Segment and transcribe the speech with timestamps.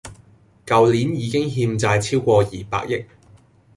[0.65, 3.05] 舊年已經欠債超過二百億